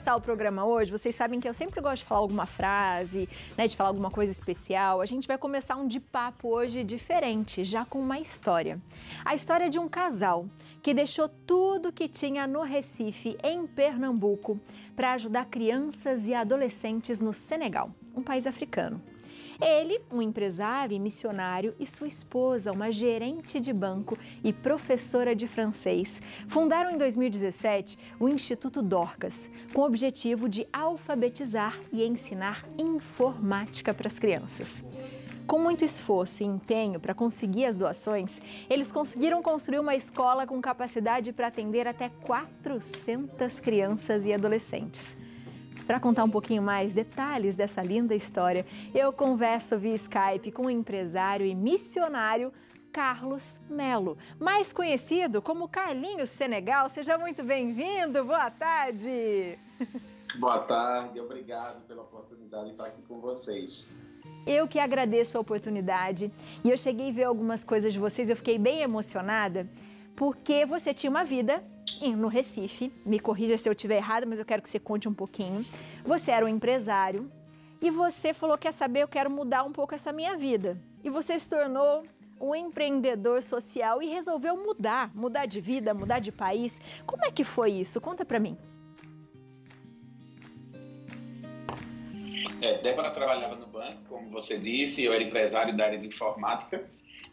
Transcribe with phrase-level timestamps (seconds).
[0.00, 3.66] começar o programa hoje, vocês sabem que eu sempre gosto de falar alguma frase, né,
[3.66, 5.02] de falar alguma coisa especial.
[5.02, 8.80] A gente vai começar um de papo hoje diferente, já com uma história.
[9.22, 10.46] A história de um casal
[10.82, 14.58] que deixou tudo que tinha no Recife, em Pernambuco,
[14.96, 19.02] para ajudar crianças e adolescentes no Senegal, um país africano.
[19.60, 25.46] Ele, um empresário e missionário, e sua esposa, uma gerente de banco e professora de
[25.46, 33.92] francês, fundaram em 2017 o Instituto Dorcas, com o objetivo de alfabetizar e ensinar informática
[33.92, 34.82] para as crianças.
[35.46, 38.40] Com muito esforço e empenho para conseguir as doações,
[38.70, 45.18] eles conseguiram construir uma escola com capacidade para atender até 400 crianças e adolescentes.
[45.86, 50.70] Para contar um pouquinho mais detalhes dessa linda história, eu converso via Skype com o
[50.70, 52.52] empresário e missionário
[52.92, 56.90] Carlos Melo, mais conhecido como Carlinhos Senegal.
[56.90, 59.58] Seja muito bem-vindo, boa tarde.
[60.38, 63.86] Boa tarde, obrigado pela oportunidade de estar aqui com vocês.
[64.46, 66.32] Eu que agradeço a oportunidade
[66.64, 69.68] e eu cheguei a ver algumas coisas de vocês, eu fiquei bem emocionada
[70.16, 71.64] porque você tinha uma vida
[72.16, 75.14] no Recife, me corrija se eu estiver errado, mas eu quero que você conte um
[75.14, 75.64] pouquinho.
[76.04, 77.30] Você era um empresário
[77.80, 80.78] e você falou: quer saber, eu quero mudar um pouco essa minha vida.
[81.02, 82.04] E você se tornou
[82.40, 86.80] um empreendedor social e resolveu mudar, mudar de vida, mudar de país.
[87.06, 88.00] Como é que foi isso?
[88.00, 88.56] Conta para mim.
[92.62, 96.84] É, Débora trabalhava no banco, como você disse, eu era empresário da área de informática.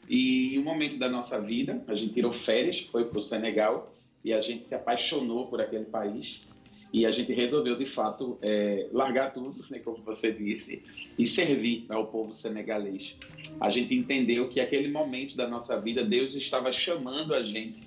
[0.08, 3.94] E em um momento da nossa vida, a gente tirou férias, foi para o Senegal
[4.28, 6.42] e a gente se apaixonou por aquele país
[6.92, 10.84] e a gente resolveu de fato é, largar tudo, né, como você disse,
[11.18, 13.16] e servir ao povo senegalês.
[13.58, 17.82] A gente entendeu que aquele momento da nossa vida Deus estava chamando a gente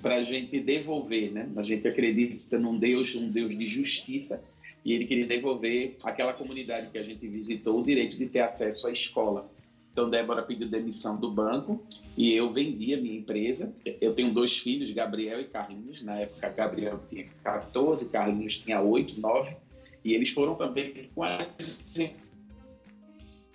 [0.00, 1.48] para a gente devolver, né?
[1.56, 4.42] A gente acredita num Deus, um Deus de justiça,
[4.84, 8.86] e Ele queria devolver àquela comunidade que a gente visitou o direito de ter acesso
[8.88, 9.51] à escola.
[9.92, 11.84] Então, Débora pediu demissão do banco
[12.16, 13.74] e eu vendi a minha empresa.
[14.00, 16.02] Eu tenho dois filhos, Gabriel e Carlinhos.
[16.02, 19.54] Na época, Gabriel tinha 14, Carlinhos tinha 8, 9.
[20.02, 21.46] E eles foram também com a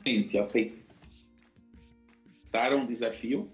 [0.05, 0.83] gente, aceitaram
[2.83, 3.49] o desafio.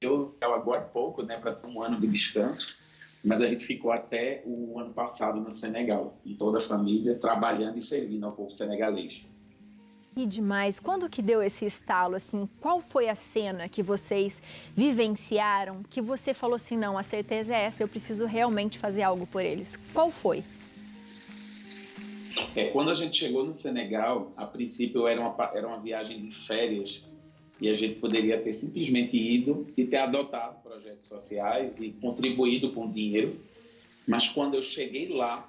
[0.00, 2.76] Eu, agora pouco, né, para ter um ano de descanso,
[3.22, 7.78] mas a gente ficou até o ano passado no Senegal, em toda a família, trabalhando
[7.78, 9.24] e servindo ao povo senegalês.
[10.16, 10.78] E demais.
[10.78, 12.48] Quando que deu esse estalo assim?
[12.60, 14.42] Qual foi a cena que vocês
[14.74, 19.26] vivenciaram que você falou assim, não, a certeza é essa, eu preciso realmente fazer algo
[19.26, 19.76] por eles?
[19.92, 20.44] Qual foi?
[22.54, 26.30] É, quando a gente chegou no Senegal, a princípio era uma, era uma viagem de
[26.32, 27.02] férias
[27.60, 32.90] e a gente poderia ter simplesmente ido e ter adotado projetos sociais e contribuído com
[32.90, 33.36] dinheiro.
[34.06, 35.48] Mas quando eu cheguei lá,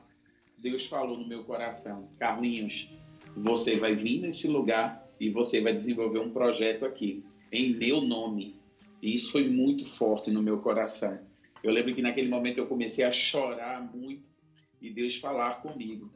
[0.57, 2.89] Deus falou no meu coração, Carlinhos,
[3.35, 8.55] você vai vir nesse lugar e você vai desenvolver um projeto aqui, em meu nome.
[9.01, 11.19] E isso foi muito forte no meu coração.
[11.63, 14.29] Eu lembro que naquele momento eu comecei a chorar muito
[14.81, 16.09] e Deus falar comigo.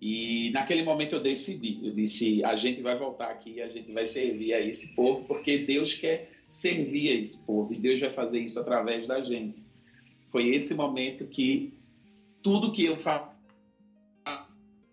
[0.00, 4.06] E naquele momento eu decidi, eu disse, a gente vai voltar aqui, a gente vai
[4.06, 8.40] servir a esse povo, porque Deus quer servir a esse povo e Deus vai fazer
[8.40, 9.62] isso através da gente.
[10.30, 11.72] Foi esse momento que
[12.42, 13.29] tudo que eu faço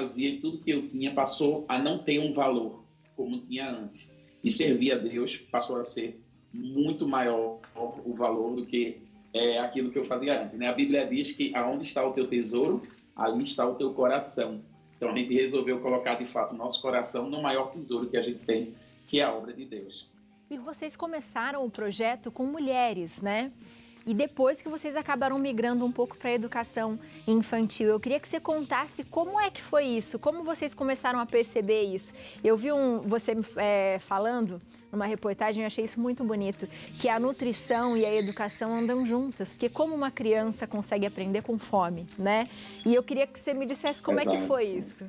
[0.07, 2.81] fazia e tudo que eu tinha passou a não ter um valor
[3.15, 4.09] como tinha antes.
[4.41, 6.21] E servir a Deus passou a ser
[6.53, 9.01] muito maior o valor do que
[9.33, 10.57] é, aquilo que eu fazia antes.
[10.57, 10.67] Né?
[10.67, 12.81] A Bíblia diz que aonde está o teu tesouro,
[13.15, 14.61] ali está o teu coração.
[14.95, 18.21] Então a gente resolveu colocar de fato o nosso coração no maior tesouro que a
[18.21, 18.73] gente tem,
[19.07, 20.09] que é a obra de Deus.
[20.49, 23.51] E vocês começaram o projeto com mulheres, né?
[24.07, 26.97] E depois que vocês acabaram migrando um pouco para a educação
[27.27, 27.89] infantil.
[27.89, 31.83] Eu queria que você contasse como é que foi isso, como vocês começaram a perceber
[31.83, 32.13] isso.
[32.41, 36.65] Eu vi um, você é, falando numa reportagem, eu achei isso muito bonito,
[36.97, 41.59] que a nutrição e a educação andam juntas, porque como uma criança consegue aprender com
[41.59, 42.47] fome, né?
[42.85, 44.37] E eu queria que você me dissesse como Exato.
[44.37, 45.05] é que foi isso.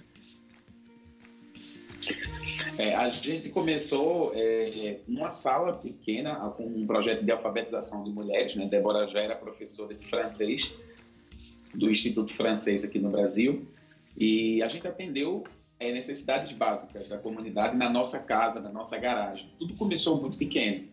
[2.79, 8.55] É, a gente começou é, sala pequena com um projeto de alfabetização de mulheres.
[8.55, 8.67] Né?
[8.67, 10.79] Débora já era professora de francês
[11.75, 13.67] do Instituto Francês aqui no Brasil
[14.17, 15.43] e a gente atendeu
[15.81, 19.51] é, necessidades básicas da comunidade na nossa casa, na nossa garagem.
[19.59, 20.87] Tudo começou muito pequeno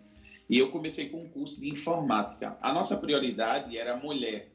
[0.49, 2.57] e eu comecei com um curso de informática.
[2.61, 4.47] A nossa prioridade era mulher,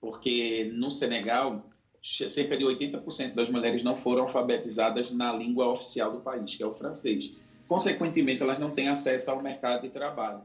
[0.00, 1.64] porque no Senegal
[2.04, 6.66] cerca de 80% das mulheres não foram alfabetizadas na língua oficial do país, que é
[6.66, 7.32] o francês.
[7.66, 10.42] Consequentemente, elas não têm acesso ao mercado de trabalho.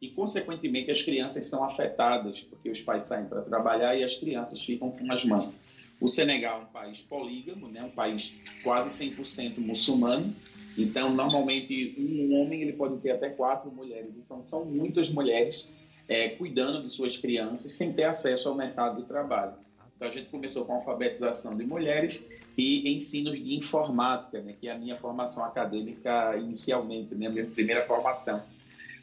[0.00, 4.62] E, consequentemente, as crianças são afetadas, porque os pais saem para trabalhar e as crianças
[4.62, 5.52] ficam com as mães.
[6.00, 7.82] O Senegal é um país polígamo, né?
[7.82, 8.32] um país
[8.62, 10.34] quase 100% muçulmano.
[10.76, 14.14] Então, normalmente, um homem ele pode ter até quatro mulheres.
[14.14, 15.68] E são, são muitas mulheres
[16.08, 19.54] é, cuidando de suas crianças sem ter acesso ao mercado de trabalho.
[19.96, 24.54] Então, a gente começou com alfabetização de mulheres e ensinos de informática, né?
[24.60, 27.26] que é a minha formação acadêmica inicialmente, né?
[27.26, 28.42] a minha primeira formação.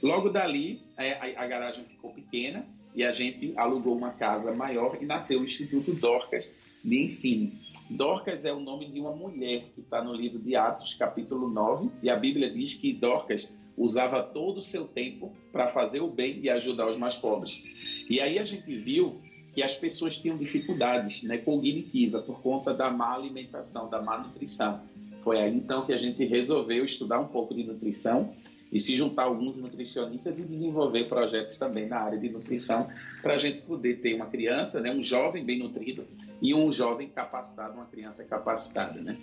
[0.01, 2.65] Logo dali, é, a, a garagem ficou pequena
[2.95, 6.51] e a gente alugou uma casa maior e nasceu o Instituto Dorcas,
[6.83, 7.51] de ensino.
[7.89, 11.89] Dorcas é o nome de uma mulher que está no livro de Atos, capítulo 9,
[12.01, 16.39] e a Bíblia diz que Dorcas usava todo o seu tempo para fazer o bem
[16.41, 17.61] e ajudar os mais pobres.
[18.09, 19.21] E aí a gente viu
[19.53, 24.81] que as pessoas tinham dificuldades né, cognitiva por conta da má alimentação, da má nutrição.
[25.23, 28.33] Foi aí então que a gente resolveu estudar um pouco de nutrição
[28.71, 32.87] e se juntar alguns nutricionistas e desenvolver projetos também na área de nutrição
[33.21, 36.07] para a gente poder ter uma criança, né, um jovem bem nutrido
[36.41, 39.17] e um jovem capacitado, uma criança capacitada, né?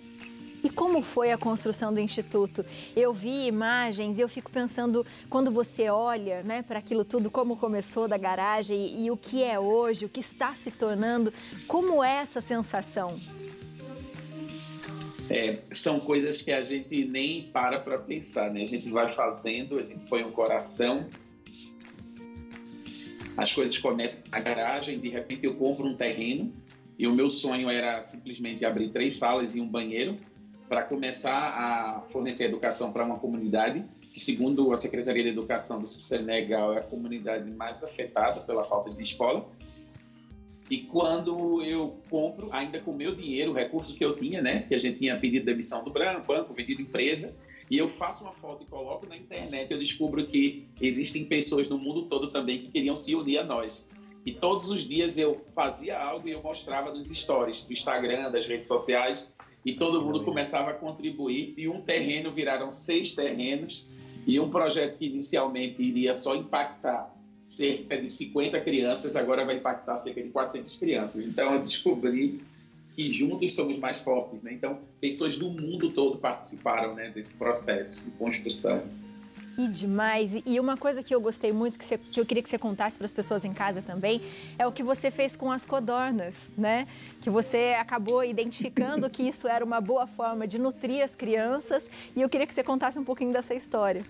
[0.63, 2.65] E como foi a construção do instituto?
[2.97, 7.57] Eu vi imagens e eu fico pensando quando você olha, né, para aquilo tudo, como
[7.57, 11.33] começou da garagem e, e o que é hoje, o que está se tornando,
[11.67, 13.21] como é essa sensação?
[15.31, 18.63] É, são coisas que a gente nem para para pensar, né?
[18.63, 21.07] A gente vai fazendo, a gente põe o um coração,
[23.37, 26.53] as coisas começam na garagem, de repente eu compro um terreno
[26.99, 30.19] e o meu sonho era simplesmente abrir três salas e um banheiro
[30.69, 35.87] para começar a fornecer educação para uma comunidade que, segundo a Secretaria de Educação do
[35.87, 39.49] Senegal, é a comunidade mais afetada pela falta de escola.
[40.71, 44.75] E quando eu compro, ainda com o meu dinheiro, recursos que eu tinha, né, que
[44.75, 47.35] a gente tinha pedido demissão do banco, vendido empresa,
[47.71, 51.79] e eu faço uma foto e coloco na internet, eu descubro que existem pessoas no
[51.79, 53.87] mundo todo também que queriam se unir a nós.
[54.27, 58.47] E todos os dias eu fazia algo e eu mostrava nos stories do Instagram, das
[58.47, 59.27] redes sociais,
[59.65, 61.55] e todo mundo começava a contribuir.
[61.57, 63.87] E um terreno viraram seis terrenos,
[64.27, 69.97] e um projeto que inicialmente iria só impactar cerca de 50 crianças, agora vai impactar
[69.97, 71.27] cerca de 400 crianças.
[71.27, 72.43] Então eu descobri
[72.95, 74.43] que juntos somos mais fortes.
[74.43, 74.53] Né?
[74.53, 78.83] Então, pessoas do mundo todo participaram né, desse processo de construção.
[79.59, 80.41] E demais.
[80.47, 82.97] E uma coisa que eu gostei muito, que, você, que eu queria que você contasse
[82.97, 84.21] para as pessoas em casa também,
[84.57, 86.87] é o que você fez com as codornas, né?
[87.21, 91.91] Que você acabou identificando que isso era uma boa forma de nutrir as crianças.
[92.15, 94.05] E eu queria que você contasse um pouquinho dessa história.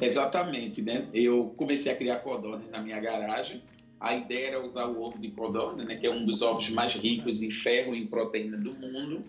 [0.00, 1.06] Exatamente, né?
[1.12, 3.62] Eu comecei a criar codornas na minha garagem.
[4.00, 5.96] A ideia era usar o ovo de codorna, né?
[5.96, 9.24] Que é um dos ovos mais ricos em ferro e em proteína do mundo.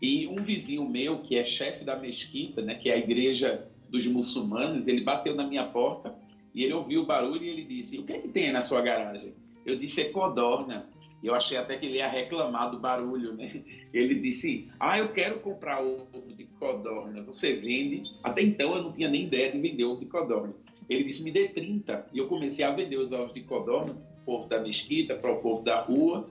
[0.00, 2.76] E um vizinho meu, que é chefe da mesquita, né?
[2.76, 6.16] Que é a igreja dos muçulmanos, ele bateu na minha porta
[6.54, 8.80] e ele ouviu o barulho e ele disse: O que é que tem na sua
[8.80, 9.34] garagem?
[9.66, 10.88] Eu disse: É codorna.
[11.22, 13.62] Eu achei até que ele ia reclamar do barulho, né?
[13.92, 17.22] Ele disse: Ah, eu quero comprar ovo de codorna.
[17.22, 18.02] Você vende?
[18.22, 20.54] Até então eu não tinha nem ideia de vender ovo de codorna.
[20.88, 22.06] Ele disse: Me dê 30.
[22.12, 25.30] E eu comecei a vender os ovos de codorna para o povo da mesquita, para
[25.30, 26.26] o povo da rua.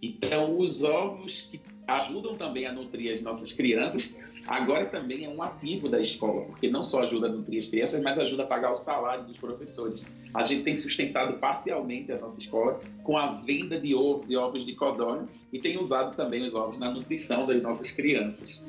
[0.00, 4.12] Então, os ovos que ajudam também a nutrir as nossas crianças
[4.46, 8.02] agora também é um ativo da escola, porque não só ajuda a nutrir as crianças,
[8.02, 10.04] mas ajuda a pagar o salário dos professores.
[10.34, 14.64] A gente tem sustentado parcialmente a nossa escola com a venda de, ovo, de ovos
[14.64, 18.60] de codorna e tem usado também os ovos na nutrição das nossas crianças.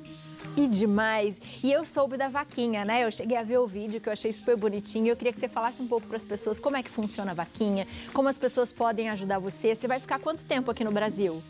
[0.55, 1.41] E demais!
[1.63, 3.03] E eu soube da vaquinha, né?
[3.03, 5.07] Eu cheguei a ver o vídeo que eu achei super bonitinho.
[5.07, 7.34] Eu queria que você falasse um pouco para as pessoas como é que funciona a
[7.34, 9.75] vaquinha, como as pessoas podem ajudar você.
[9.75, 11.43] Você vai ficar quanto tempo aqui no Brasil?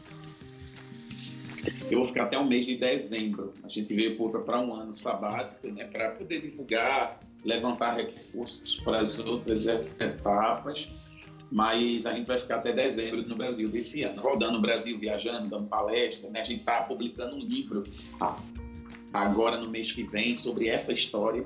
[1.89, 3.53] Eu vou ficar até o mês de dezembro.
[3.63, 9.19] A gente veio para um ano sabático, né, para poder divulgar, levantar recursos para as
[9.19, 10.89] outras etapas.
[11.49, 15.49] Mas a gente vai ficar até dezembro no Brasil desse ano, rodando o Brasil, viajando,
[15.49, 16.29] dando palestra.
[16.29, 16.41] Né?
[16.41, 17.85] A gente está publicando um livro
[19.13, 21.45] agora no mês que vem sobre essa história.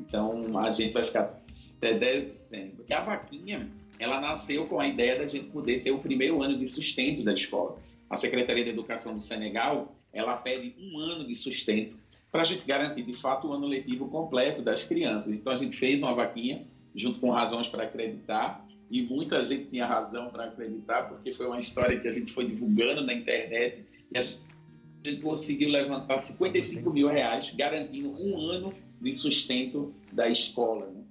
[0.00, 1.38] Então a gente vai ficar
[1.76, 2.76] até dezembro.
[2.76, 6.58] Porque a vaquinha, ela nasceu com a ideia da gente poder ter o primeiro ano
[6.58, 7.78] de sustento da escola
[8.12, 11.96] a Secretaria de Educação do Senegal, ela pede um ano de sustento
[12.30, 15.38] para a gente garantir, de fato, o ano letivo completo das crianças.
[15.38, 19.86] Então, a gente fez uma vaquinha, junto com razões para acreditar, e muita gente tinha
[19.86, 24.18] razão para acreditar, porque foi uma história que a gente foi divulgando na internet, e
[24.18, 30.86] a gente conseguiu levantar 55 mil reais, garantindo um ano de sustento da escola.
[30.86, 31.02] Né?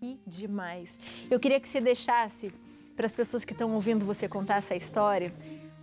[0.00, 0.98] Que demais!
[1.30, 2.50] Eu queria que você deixasse
[2.96, 5.32] para as pessoas que estão ouvindo você contar essa história,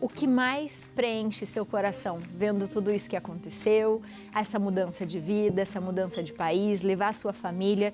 [0.02, 4.02] o que mais preenche seu coração vendo tudo isso que aconteceu,
[4.34, 7.94] essa mudança de vida, essa mudança de país, levar sua família?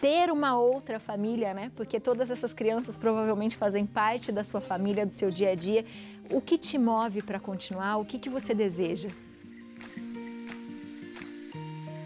[0.00, 1.70] ter uma outra família, né?
[1.76, 5.84] Porque todas essas crianças provavelmente fazem parte da sua família, do seu dia a dia.
[6.28, 7.98] O que te move para continuar?
[7.98, 9.10] O que, que você deseja?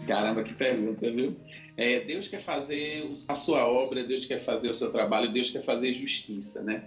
[0.07, 1.35] Caramba, que pergunta, viu?
[1.75, 5.63] É, Deus quer fazer a sua obra, Deus quer fazer o seu trabalho, Deus quer
[5.63, 6.83] fazer justiça, né?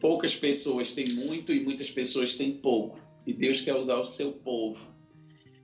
[0.00, 2.98] Poucas pessoas têm muito e muitas pessoas têm pouco.
[3.26, 4.94] E Deus quer usar o seu povo.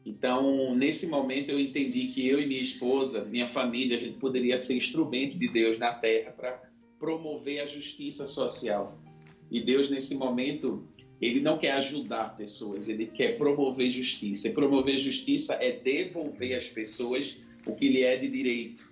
[0.04, 4.56] Então, nesse momento, eu entendi que eu e minha esposa, minha família, a gente poderia
[4.56, 6.62] ser instrumento de Deus na terra para
[6.98, 9.02] promover a justiça social.
[9.50, 10.86] E Deus, nesse momento,
[11.20, 14.48] ele não quer ajudar pessoas, ele quer promover justiça.
[14.48, 18.88] E promover justiça é devolver às pessoas o que lhe é de direito.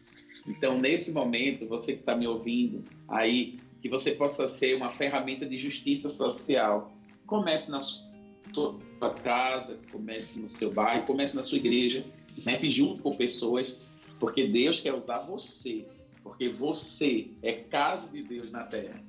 [0.47, 5.45] Então, nesse momento, você que está me ouvindo aí, que você possa ser uma ferramenta
[5.45, 6.91] de justiça social.
[7.27, 12.03] Comece na sua casa, comece no seu bairro, comece na sua igreja,
[12.35, 13.79] comece junto com pessoas,
[14.19, 15.85] porque Deus quer usar você,
[16.23, 19.05] porque você é casa de Deus na terra.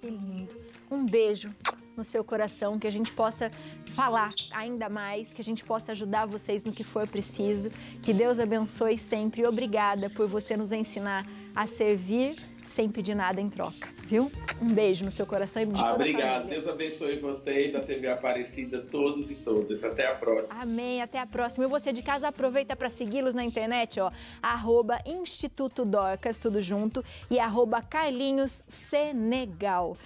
[0.00, 0.56] Que lindo.
[0.90, 1.54] Um beijo
[1.96, 3.52] no seu coração, que a gente possa
[3.94, 7.70] falar ainda mais, que a gente possa ajudar vocês no que for preciso.
[8.02, 9.46] Que Deus abençoe sempre.
[9.46, 14.30] Obrigada por você nos ensinar a servir sem pedir nada em troca, viu?
[14.60, 16.48] Um beijo no seu coração e de ah, Obrigado.
[16.48, 19.84] Deus abençoe vocês da TV Aparecida, todos e todas.
[19.84, 20.62] Até a próxima.
[20.62, 21.02] Amém.
[21.02, 21.64] Até a próxima.
[21.64, 24.10] E você de casa aproveita para segui-los na internet, ó.
[24.42, 29.96] Arroba Instituto Dorcas, tudo junto, e arroba Carlinhos Senegal.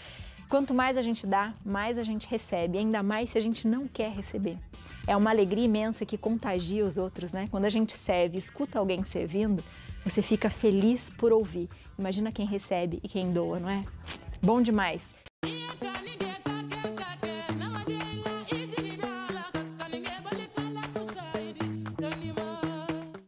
[0.50, 3.87] Quanto mais a gente dá, mais a gente recebe, ainda mais se a gente não
[3.87, 4.59] quer receber.
[5.07, 7.47] É uma alegria imensa que contagia os outros, né?
[7.52, 9.62] Quando a gente serve, escuta alguém servindo,
[10.04, 11.69] você fica feliz por ouvir.
[11.97, 13.83] Imagina quem recebe e quem doa, não é?
[14.42, 15.14] Bom demais.